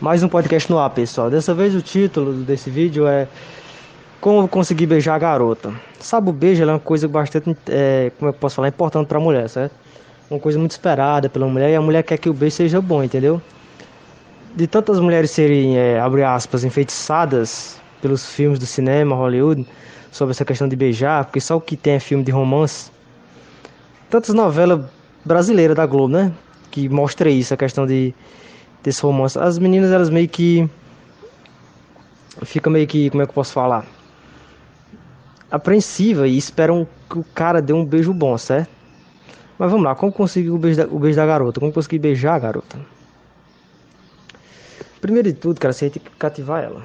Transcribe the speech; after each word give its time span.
Mais 0.00 0.22
um 0.22 0.30
podcast 0.30 0.70
no 0.72 0.78
ar, 0.78 0.88
pessoal. 0.88 1.28
Dessa 1.28 1.52
vez 1.52 1.74
o 1.74 1.82
título 1.82 2.32
desse 2.32 2.70
vídeo 2.70 3.06
é 3.06 3.28
Como 4.18 4.48
conseguir 4.48 4.86
beijar 4.86 5.14
a 5.14 5.18
garota. 5.18 5.74
Sabe, 5.98 6.30
o 6.30 6.32
beijo 6.32 6.62
é 6.62 6.66
uma 6.66 6.78
coisa 6.78 7.06
bastante, 7.06 7.54
é, 7.68 8.10
como 8.18 8.30
eu 8.30 8.32
posso 8.32 8.56
falar, 8.56 8.68
importante 8.68 9.06
para 9.06 9.18
a 9.18 9.20
mulher, 9.20 9.46
certo? 9.50 9.74
Uma 10.30 10.40
coisa 10.40 10.58
muito 10.58 10.70
esperada 10.70 11.28
pela 11.28 11.46
mulher 11.46 11.68
e 11.70 11.76
a 11.76 11.82
mulher 11.82 12.02
quer 12.02 12.16
que 12.16 12.30
o 12.30 12.32
beijo 12.32 12.56
seja 12.56 12.80
bom, 12.80 13.04
entendeu? 13.04 13.42
De 14.56 14.66
tantas 14.66 14.98
mulheres 14.98 15.32
serem, 15.32 15.76
é, 15.76 16.00
abre 16.00 16.24
aspas, 16.24 16.64
enfeitiçadas 16.64 17.78
pelos 18.00 18.24
filmes 18.24 18.58
do 18.58 18.64
cinema, 18.64 19.14
Hollywood, 19.14 19.66
sobre 20.10 20.30
essa 20.30 20.46
questão 20.46 20.66
de 20.66 20.76
beijar, 20.76 21.26
porque 21.26 21.42
só 21.42 21.58
o 21.58 21.60
que 21.60 21.76
tem 21.76 21.92
é 21.92 22.00
filme 22.00 22.24
de 22.24 22.32
romance. 22.32 22.90
Tantas 24.08 24.34
novelas 24.34 24.80
brasileiras 25.22 25.76
da 25.76 25.84
Globo, 25.84 26.08
né? 26.08 26.32
Que 26.70 26.88
mostra 26.88 27.28
isso, 27.28 27.52
a 27.52 27.56
questão 27.58 27.86
de 27.86 28.14
desse 28.82 29.02
romance. 29.02 29.38
As 29.38 29.58
meninas, 29.58 29.90
elas 29.90 30.10
meio 30.10 30.28
que. 30.28 30.68
Fica 32.42 32.70
meio 32.70 32.86
que. 32.86 33.10
Como 33.10 33.22
é 33.22 33.26
que 33.26 33.30
eu 33.30 33.34
posso 33.34 33.52
falar? 33.52 33.84
Apreensiva 35.50 36.28
e 36.28 36.36
esperam 36.36 36.86
que 37.08 37.18
o 37.18 37.24
cara 37.34 37.60
dê 37.60 37.72
um 37.72 37.84
beijo 37.84 38.12
bom, 38.12 38.38
certo? 38.38 38.70
Mas 39.58 39.70
vamos 39.70 39.84
lá, 39.84 39.94
como 39.94 40.10
conseguir 40.10 40.50
o 40.50 40.56
beijo 40.56 40.78
da, 40.78 40.86
o 40.86 40.98
beijo 40.98 41.16
da 41.16 41.26
garota? 41.26 41.60
Como 41.60 41.72
conseguir 41.72 41.98
beijar 41.98 42.34
a 42.34 42.38
garota? 42.38 42.78
Primeiro 45.00 45.30
de 45.30 45.38
tudo, 45.38 45.60
cara, 45.60 45.72
você 45.72 45.90
tem 45.90 46.00
que 46.02 46.10
cativar 46.10 46.62
ela. 46.62 46.82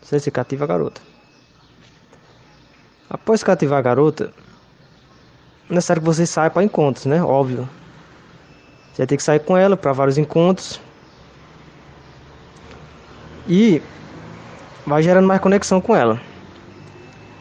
Você, 0.00 0.20
você 0.20 0.30
cativa 0.30 0.64
a 0.64 0.66
garota. 0.66 1.00
Após 3.08 3.42
cativar 3.42 3.78
a 3.78 3.82
garota, 3.82 4.32
é 5.68 5.74
necessário 5.74 6.02
que 6.02 6.06
você 6.06 6.26
saia 6.26 6.50
para 6.50 6.62
encontros, 6.62 7.06
né? 7.06 7.22
Óbvio. 7.22 7.68
Você 8.92 8.98
vai 8.98 9.06
ter 9.06 9.16
que 9.16 9.22
sair 9.22 9.40
com 9.40 9.56
ela 9.56 9.76
para 9.76 9.92
vários 9.92 10.18
encontros. 10.18 10.80
E 13.48 13.82
vai 14.86 15.02
gerando 15.02 15.26
mais 15.26 15.40
conexão 15.40 15.80
com 15.80 15.94
ela. 15.94 16.20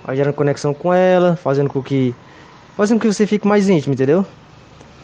Vai 0.04 0.16
gerando 0.16 0.34
conexão 0.34 0.74
com 0.74 0.94
ela, 0.94 1.36
fazendo 1.36 1.70
com 1.70 1.82
que. 1.82 2.16
Fazendo 2.76 2.98
com 2.98 3.08
que 3.08 3.14
você 3.14 3.28
fique 3.28 3.48
mais 3.48 3.70
íntimo, 3.70 3.94
entendeu? 3.94 4.26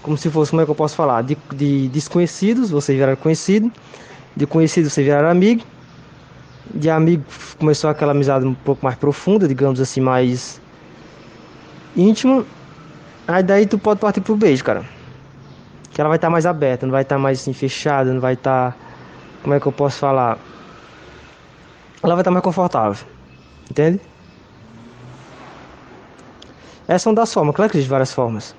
Como 0.01 0.17
se 0.17 0.29
fosse, 0.29 0.51
como 0.51 0.61
é 0.61 0.65
que 0.65 0.71
eu 0.71 0.75
posso 0.75 0.95
falar? 0.95 1.21
De, 1.21 1.37
de 1.53 1.87
desconhecidos, 1.89 2.69
você 2.69 2.95
virar 2.95 3.15
conhecido. 3.15 3.71
De 4.35 4.45
conhecido, 4.45 4.89
você 4.89 5.03
virar 5.03 5.29
amigo. 5.29 5.63
De 6.73 6.89
amigo, 6.89 7.23
começou 7.59 7.89
aquela 7.89 8.11
amizade 8.11 8.45
um 8.45 8.53
pouco 8.53 8.83
mais 8.83 8.97
profunda, 8.97 9.47
digamos 9.47 9.79
assim, 9.79 10.01
mais 10.01 10.59
íntima. 11.95 12.45
Aí 13.27 13.43
daí 13.43 13.65
tu 13.65 13.77
pode 13.77 13.99
partir 13.99 14.21
pro 14.21 14.35
beijo, 14.35 14.63
cara. 14.63 14.83
Que 15.91 16.01
ela 16.01 16.09
vai 16.09 16.17
estar 16.17 16.27
tá 16.27 16.31
mais 16.31 16.45
aberta, 16.45 16.85
não 16.85 16.91
vai 16.91 17.01
estar 17.03 17.15
tá 17.15 17.19
mais 17.19 17.39
assim, 17.39 17.53
fechada, 17.53 18.13
não 18.13 18.21
vai 18.21 18.33
estar. 18.33 18.71
Tá, 18.71 18.77
como 19.43 19.53
é 19.53 19.59
que 19.59 19.65
eu 19.65 19.71
posso 19.71 19.99
falar? 19.99 20.37
Ela 22.03 22.15
vai 22.15 22.21
estar 22.21 22.31
mais 22.31 22.43
confortável. 22.43 23.05
Entende? 23.69 23.99
Essa 26.87 27.09
é 27.09 27.09
uma 27.09 27.15
das 27.15 27.33
formas, 27.33 27.55
claro 27.55 27.69
que 27.69 27.77
existe 27.77 27.89
várias 27.89 28.13
formas. 28.13 28.55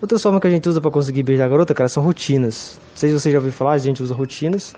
Outra 0.00 0.18
forma 0.18 0.40
que 0.40 0.46
a 0.46 0.50
gente 0.50 0.68
usa 0.68 0.80
para 0.80 0.90
conseguir 0.90 1.22
beijar 1.22 1.44
a 1.44 1.48
garota, 1.48 1.74
cara, 1.74 1.88
são 1.88 2.02
rotinas. 2.02 2.80
Não 2.90 2.96
sei 2.96 3.10
se 3.10 3.20
você 3.20 3.30
já 3.30 3.38
ouviu 3.38 3.52
falar, 3.52 3.72
a 3.72 3.78
gente 3.78 4.02
usa 4.02 4.14
rotinas. 4.14 4.74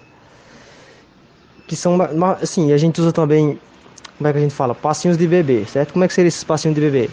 Que 1.66 1.76
são, 1.76 1.98
assim, 2.40 2.72
a 2.72 2.76
gente 2.76 3.00
usa 3.00 3.12
também, 3.12 3.58
como 4.18 4.28
é 4.28 4.32
que 4.32 4.38
a 4.38 4.40
gente 4.40 4.54
fala? 4.54 4.74
Passinhos 4.74 5.16
de 5.16 5.26
bebê, 5.26 5.64
certo? 5.64 5.92
Como 5.92 6.04
é 6.04 6.08
que 6.08 6.14
seria 6.14 6.28
esses 6.28 6.44
passinhos 6.44 6.74
de 6.74 6.80
bebê? 6.80 7.10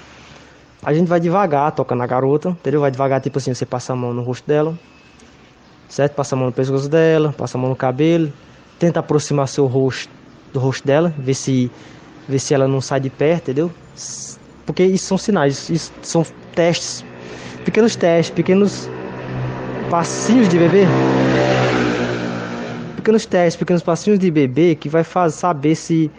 A 0.83 0.93
gente 0.93 1.07
vai 1.07 1.19
devagar, 1.19 1.71
toca 1.71 1.95
na 1.95 2.05
garota, 2.05 2.49
entendeu? 2.49 2.81
Vai 2.81 2.91
devagar, 2.91 3.21
tipo 3.21 3.37
assim, 3.37 3.53
você 3.53 3.65
passa 3.65 3.93
a 3.93 3.95
mão 3.95 4.13
no 4.13 4.21
rosto 4.21 4.47
dela, 4.47 4.77
certo? 5.87 6.13
Passa 6.13 6.35
a 6.35 6.37
mão 6.37 6.47
no 6.47 6.53
pescoço 6.53 6.89
dela, 6.89 7.33
passa 7.35 7.57
a 7.57 7.61
mão 7.61 7.69
no 7.69 7.75
cabelo, 7.75 8.33
tenta 8.77 8.99
aproximar 8.99 9.47
seu 9.47 9.65
rosto 9.65 10.22
do 10.53 10.59
rosto 10.59 10.85
dela, 10.85 11.13
ver 11.17 11.33
se, 11.33 11.69
ver 12.29 12.39
se 12.39 12.53
ela 12.53 12.67
não 12.67 12.79
sai 12.79 12.99
de 12.99 13.09
perto, 13.09 13.49
entendeu? 13.51 13.71
Porque 14.65 14.83
isso 14.83 15.05
são 15.05 15.17
sinais, 15.17 15.69
isso 15.69 15.91
são 16.01 16.25
testes, 16.55 17.03
pequenos 17.65 17.95
testes, 17.95 18.33
pequenos 18.33 18.89
passinhos 19.89 20.47
de 20.47 20.57
bebê. 20.57 20.85
Pequenos 22.95 23.25
testes, 23.25 23.57
pequenos 23.57 23.83
passinhos 23.83 24.19
de 24.19 24.31
bebê 24.31 24.75
que 24.75 24.87
vai 24.87 25.03
fazer 25.03 25.35
saber 25.35 25.75
se 25.75 26.09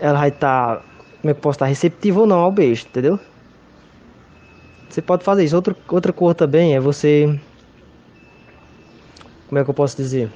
ela 0.00 0.20
vai 0.20 0.28
estar, 0.28 0.76
tá, 0.76 0.82
como 1.20 1.30
é 1.30 1.34
que 1.34 1.40
posso 1.40 1.56
estar, 1.56 1.66
receptiva 1.66 2.20
ou 2.20 2.26
não 2.26 2.38
ao 2.38 2.50
beijo, 2.50 2.86
entendeu? 2.86 3.18
Você 4.88 5.02
pode 5.02 5.24
fazer 5.24 5.44
isso. 5.44 5.56
Outra, 5.56 5.76
outra 5.88 6.12
cor 6.12 6.34
também 6.34 6.76
é 6.76 6.80
você. 6.80 7.38
Como 9.48 9.58
é 9.58 9.64
que 9.64 9.68
eu 9.68 9.74
posso 9.74 9.96
dizer? 9.96 10.30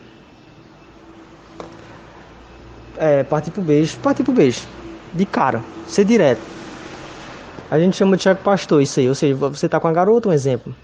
É, 2.99 3.23
partir 3.23 3.51
pro 3.51 3.63
beijo, 3.63 3.97
partir 3.99 4.25
pro 4.25 4.33
beijo. 4.33 4.63
De 5.13 5.25
cara, 5.25 5.63
ser 5.87 6.05
direto. 6.05 6.41
A 7.71 7.79
gente 7.79 7.97
chama 7.97 8.17
de 8.17 8.23
cheque 8.23 8.43
pastor 8.43 8.83
isso 8.83 9.01
aí. 9.01 9.09
Ou 9.09 9.15
seja, 9.15 9.35
você 9.35 9.69
tá 9.69 9.79
com 9.79 9.89
a 9.89 9.93
garota, 9.93 10.29
um 10.29 10.33
exemplo. 10.33 10.75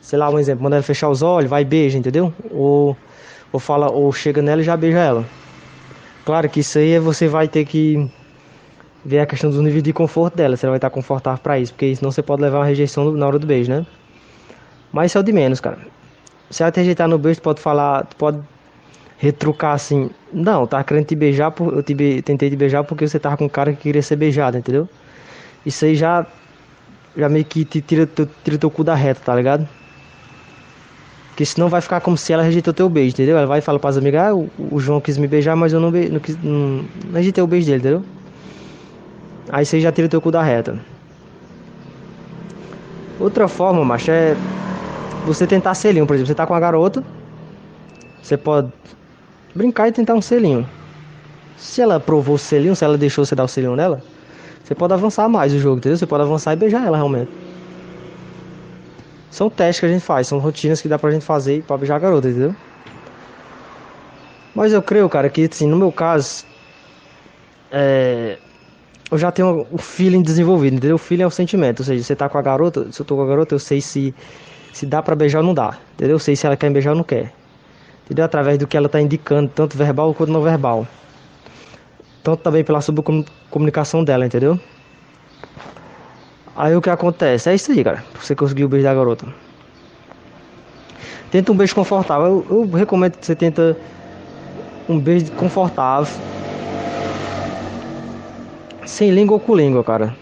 Sei 0.00 0.18
lá, 0.18 0.30
um 0.30 0.38
exemplo, 0.38 0.62
manda 0.62 0.76
ela 0.76 0.82
fechar 0.82 1.08
os 1.08 1.22
olhos, 1.22 1.50
vai 1.50 1.62
e 1.62 1.64
beija, 1.64 1.98
entendeu? 1.98 2.32
Ou, 2.50 2.96
ou 3.52 3.58
fala, 3.58 3.90
ou 3.90 4.12
chega 4.12 4.40
nela 4.40 4.60
e 4.60 4.64
já 4.64 4.76
beija 4.76 4.98
ela. 4.98 5.24
Claro 6.24 6.48
que 6.48 6.60
isso 6.60 6.78
aí 6.78 6.92
é 6.92 7.00
você 7.00 7.28
vai 7.28 7.48
ter 7.48 7.64
que 7.64 8.10
ver 9.04 9.20
a 9.20 9.26
questão 9.26 9.50
do 9.50 9.62
nível 9.62 9.80
de 9.80 9.92
conforto 9.92 10.36
dela, 10.36 10.56
se 10.56 10.66
ela 10.66 10.72
vai 10.72 10.78
estar 10.78 10.90
confortável 10.90 11.40
para 11.40 11.60
isso, 11.60 11.72
porque 11.72 11.94
senão 11.94 12.10
você 12.10 12.22
pode 12.22 12.42
levar 12.42 12.58
uma 12.58 12.64
rejeição 12.64 13.12
na 13.12 13.26
hora 13.26 13.38
do 13.38 13.46
beijo, 13.46 13.70
né? 13.70 13.86
Mas 14.92 15.12
isso 15.12 15.18
é 15.18 15.20
o 15.20 15.24
de 15.24 15.32
menos, 15.32 15.60
cara. 15.60 15.78
Se 16.50 16.64
ela 16.64 16.72
te 16.72 16.80
rejeitar 16.80 17.06
no 17.06 17.16
beijo, 17.16 17.40
tu 17.40 17.44
pode 17.44 17.60
falar, 17.60 18.04
tu 18.06 18.16
pode 18.16 18.40
retrucar 19.18 19.74
assim, 19.74 20.10
não, 20.32 20.66
tava 20.66 20.84
querendo 20.84 21.06
te 21.06 21.14
beijar, 21.14 21.50
por, 21.50 21.72
eu 21.72 21.82
te 21.82 21.94
be, 21.94 22.22
tentei 22.22 22.50
te 22.50 22.56
beijar 22.56 22.84
porque 22.84 23.06
você 23.06 23.18
tava 23.18 23.36
com 23.36 23.46
um 23.46 23.48
cara 23.48 23.72
que 23.72 23.82
queria 23.82 24.02
ser 24.02 24.16
beijado, 24.16 24.58
entendeu? 24.58 24.88
Isso 25.64 25.84
aí 25.84 25.94
já, 25.94 26.26
já 27.16 27.28
meio 27.28 27.44
que 27.44 27.64
te 27.64 27.80
tira, 27.80 28.06
te, 28.06 28.28
tira 28.44 28.58
teu 28.58 28.70
cu 28.70 28.84
da 28.84 28.94
reta, 28.94 29.20
tá 29.24 29.34
ligado? 29.34 29.66
Porque 31.30 31.44
senão 31.44 31.68
vai 31.68 31.80
ficar 31.80 32.00
como 32.00 32.16
se 32.16 32.32
ela 32.32 32.42
rejeitou 32.42 32.72
teu 32.72 32.88
beijo, 32.88 33.14
entendeu? 33.14 33.36
Ela 33.36 33.46
vai 33.46 33.60
falar 33.60 33.78
para 33.78 33.90
as 33.90 33.96
amigas, 33.96 34.28
ah, 34.28 34.34
o, 34.34 34.50
o, 34.70 34.80
João 34.80 35.00
quis 35.00 35.18
me 35.18 35.26
beijar, 35.26 35.56
mas 35.56 35.72
eu 35.72 35.80
não, 35.80 35.90
be, 35.90 36.08
não, 36.08 36.20
quis, 36.20 36.36
não, 36.42 36.84
não 37.06 37.12
rejeitei 37.14 37.42
o 37.42 37.46
beijo 37.46 37.66
dele, 37.66 37.78
entendeu? 37.78 38.02
Aí 39.50 39.64
você 39.64 39.80
já 39.80 39.92
tira 39.92 40.08
teu 40.08 40.20
cu 40.20 40.30
da 40.30 40.42
reta. 40.42 40.78
Outra 43.18 43.48
forma, 43.48 43.84
macho, 43.84 44.10
é 44.10 44.34
você 45.26 45.46
tentar 45.46 45.74
selinho, 45.74 46.06
por 46.06 46.14
exemplo, 46.14 46.28
você 46.28 46.34
tá 46.34 46.46
com 46.46 46.54
a 46.54 46.60
garota, 46.60 47.02
você 48.22 48.36
pode 48.36 48.70
brincar 49.56 49.88
e 49.88 49.92
tentar 49.92 50.14
um 50.14 50.20
selinho. 50.20 50.68
Se 51.56 51.80
ela 51.80 51.98
provou 51.98 52.34
o 52.34 52.38
selinho, 52.38 52.76
se 52.76 52.84
ela 52.84 52.98
deixou 52.98 53.24
você 53.24 53.34
dar 53.34 53.44
o 53.44 53.48
selinho 53.48 53.74
nela, 53.74 54.02
você 54.62 54.74
pode 54.74 54.92
avançar 54.92 55.28
mais 55.28 55.54
o 55.54 55.58
jogo, 55.58 55.78
entendeu? 55.78 55.96
Você 55.96 56.06
pode 56.06 56.22
avançar 56.22 56.52
e 56.52 56.56
beijar 56.56 56.86
ela 56.86 56.96
realmente. 56.96 57.30
São 59.30 59.48
testes 59.48 59.80
que 59.80 59.86
a 59.86 59.88
gente 59.88 60.02
faz, 60.02 60.26
são 60.26 60.38
rotinas 60.38 60.80
que 60.80 60.88
dá 60.88 60.98
pra 60.98 61.10
gente 61.10 61.24
fazer 61.24 61.62
pra 61.62 61.76
beijar 61.76 61.96
a 61.96 61.98
garota, 61.98 62.28
entendeu? 62.28 62.54
Mas 64.54 64.72
eu 64.72 64.82
creio, 64.82 65.08
cara, 65.08 65.28
que 65.28 65.48
assim, 65.50 65.66
no 65.66 65.76
meu 65.76 65.92
caso, 65.92 66.44
é, 67.70 68.38
eu 69.10 69.18
já 69.18 69.30
tenho 69.30 69.66
o 69.70 69.78
feeling 69.78 70.22
desenvolvido, 70.22 70.76
entendeu? 70.76 70.96
O 70.96 70.98
feeling 70.98 71.24
é 71.24 71.26
o 71.26 71.30
sentimento, 71.30 71.80
ou 71.80 71.84
seja, 71.84 72.02
você 72.02 72.16
tá 72.16 72.28
com 72.28 72.38
a 72.38 72.42
garota, 72.42 72.90
se 72.90 73.00
eu 73.00 73.06
tô 73.06 73.16
com 73.16 73.22
a 73.22 73.26
garota, 73.26 73.54
eu 73.54 73.58
sei 73.58 73.80
se, 73.80 74.14
se 74.72 74.86
dá 74.86 75.02
pra 75.02 75.14
beijar 75.14 75.40
ou 75.40 75.44
não 75.44 75.54
dá, 75.54 75.78
entendeu? 75.94 76.16
Eu 76.16 76.20
sei 76.20 76.34
se 76.34 76.46
ela 76.46 76.56
quer 76.56 76.68
me 76.68 76.74
beijar 76.74 76.90
ou 76.90 76.96
não 76.96 77.04
quer 77.04 77.35
entendeu? 78.06 78.24
Através 78.24 78.56
do 78.56 78.66
que 78.66 78.76
ela 78.76 78.86
está 78.86 79.00
indicando, 79.00 79.50
tanto 79.52 79.76
verbal 79.76 80.14
quanto 80.14 80.32
não 80.32 80.40
verbal. 80.40 80.86
Tanto 82.22 82.40
também 82.42 82.64
pela 82.64 82.80
subcomunicação 82.80 84.02
dela, 84.02 84.24
entendeu? 84.24 84.58
Aí 86.56 86.74
o 86.74 86.80
que 86.80 86.88
acontece? 86.88 87.50
É 87.50 87.54
isso 87.54 87.70
aí, 87.70 87.84
cara. 87.84 88.02
Você 88.20 88.34
conseguiu 88.34 88.66
o 88.66 88.68
beijo 88.68 88.86
da 88.86 88.94
garota. 88.94 89.26
Tenta 91.30 91.52
um 91.52 91.56
beijo 91.56 91.74
confortável. 91.74 92.46
Eu, 92.48 92.62
eu 92.62 92.70
recomendo 92.70 93.18
que 93.18 93.26
você 93.26 93.34
tenta 93.34 93.76
um 94.88 94.98
beijo 94.98 95.30
confortável. 95.32 96.12
Sem 98.86 99.10
língua 99.10 99.34
ou 99.34 99.40
com 99.40 99.54
língua, 99.54 99.84
cara. 99.84 100.16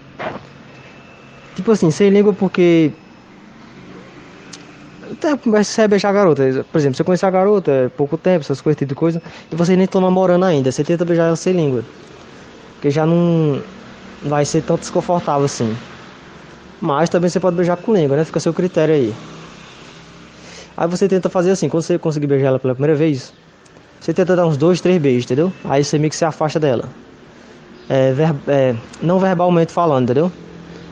Tipo 1.54 1.70
assim, 1.70 1.90
sem 1.90 2.10
língua 2.10 2.32
porque 2.32 2.90
até 5.14 5.82
a 5.82 5.88
beijar 5.88 6.10
a 6.10 6.12
garota. 6.12 6.66
Por 6.70 6.78
exemplo, 6.78 6.96
você 6.96 7.04
conhece 7.04 7.24
a 7.24 7.30
garota 7.30 7.70
é 7.70 7.88
pouco 7.88 8.16
tempo, 8.16 8.40
essas 8.40 8.60
coisas, 8.60 8.78
tipo 8.78 8.90
de 8.90 8.94
coisa, 8.94 9.22
e 9.50 9.56
vocês 9.56 9.76
nem 9.76 9.84
estão 9.84 10.00
namorando 10.00 10.44
ainda. 10.44 10.70
Você 10.70 10.84
tenta 10.84 11.04
beijar 11.04 11.26
ela 11.26 11.36
sem 11.36 11.52
língua. 11.52 11.82
Porque 12.74 12.90
já 12.90 13.06
não 13.06 13.62
vai 14.22 14.44
ser 14.44 14.62
tão 14.62 14.76
desconfortável 14.76 15.44
assim. 15.44 15.76
Mas 16.80 17.08
também 17.08 17.30
você 17.30 17.40
pode 17.40 17.56
beijar 17.56 17.76
com 17.76 17.94
língua, 17.94 18.16
né? 18.16 18.24
Fica 18.24 18.38
a 18.38 18.40
seu 18.40 18.52
critério 18.52 18.94
aí. 18.94 19.14
Aí 20.76 20.88
você 20.88 21.08
tenta 21.08 21.28
fazer 21.28 21.52
assim, 21.52 21.68
quando 21.68 21.82
você 21.82 21.98
conseguir 21.98 22.26
beijar 22.26 22.48
ela 22.48 22.58
pela 22.58 22.74
primeira 22.74 22.96
vez, 22.96 23.32
você 24.00 24.12
tenta 24.12 24.34
dar 24.36 24.46
uns 24.46 24.56
dois, 24.56 24.80
três 24.80 25.00
beijos, 25.00 25.24
entendeu? 25.24 25.52
Aí 25.64 25.84
você 25.84 25.98
meio 25.98 26.10
que 26.10 26.16
se 26.16 26.24
afasta 26.24 26.60
dela. 26.60 26.88
É, 27.88 28.12
ver, 28.12 28.34
é, 28.48 28.74
não 29.00 29.18
verbalmente 29.18 29.72
falando, 29.72 30.04
entendeu? 30.04 30.32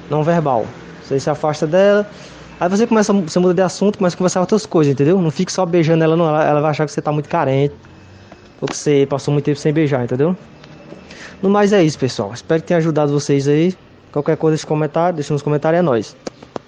Não 0.09 0.23
verbal. 0.23 0.67
Você 1.03 1.19
se 1.19 1.29
afasta 1.29 1.67
dela, 1.67 2.09
Aí 2.63 2.69
você 2.69 2.87
começa, 2.87 3.13
você 3.13 3.41
muda 3.41 3.55
de 3.55 3.61
assunto, 3.61 3.99
começa 3.99 4.15
a 4.15 4.19
conversar 4.19 4.39
outras 4.39 4.65
coisas, 4.65 4.93
entendeu? 4.93 5.21
Não 5.21 5.33
fique 5.33 5.51
só 5.51 5.67
beijando 5.67 6.05
ela, 6.05 6.15
não. 6.17 6.29
Ela, 6.29 6.45
ela 6.45 6.61
vai 6.61 6.71
achar 6.71 6.87
que 6.87 6.93
você 6.93 7.03
tá 7.03 7.11
muito 7.11 7.29
carente. 7.29 7.75
Ou 8.61 8.69
que 8.69 8.77
você 8.77 9.05
passou 9.11 9.35
muito 9.35 9.47
tempo 9.47 9.59
sem 9.59 9.73
beijar, 9.73 10.05
entendeu? 10.05 10.37
No 11.43 11.51
mais 11.51 11.73
é 11.73 11.83
isso, 11.83 11.99
pessoal. 11.99 12.33
Espero 12.33 12.63
que 12.63 12.69
tenha 12.69 12.79
ajudado 12.79 13.13
vocês 13.13 13.49
aí. 13.49 13.77
Qualquer 14.13 14.37
coisa, 14.37 14.55
deixa 14.55 14.65
comentário, 14.65 15.17
deixa 15.17 15.33
nos 15.33 15.43
comentários, 15.43 15.81
é 15.81 15.83
nóis. 15.83 16.17